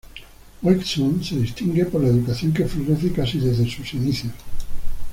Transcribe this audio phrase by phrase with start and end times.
[0.63, 4.33] Wesson se distingue por la educación que florece casi desde sus inicios.